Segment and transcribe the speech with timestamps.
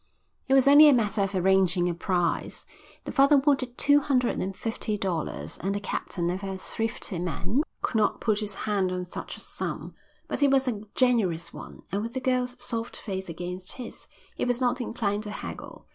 [0.47, 2.65] It was only a matter of arranging a price.
[3.03, 7.61] The father wanted two hundred and fifty dollars, and the captain, never a thrifty man,
[7.83, 9.93] could not put his hand on such a sum.
[10.27, 14.43] But he was a generous one, and with the girl's soft face against his, he
[14.43, 15.85] was not inclined to haggle.